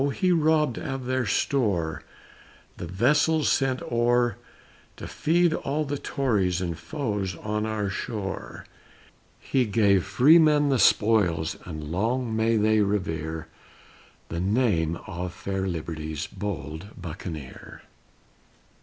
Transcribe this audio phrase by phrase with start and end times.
[0.09, 2.01] he robbed of their store
[2.77, 4.35] The vessels sent o'er
[4.97, 8.65] To feed all the Tories and foes on our shore,
[9.39, 13.47] He gave freemen the spoils and long may they revere
[14.29, 17.83] The name of fair Liberty's bold Buccaneer.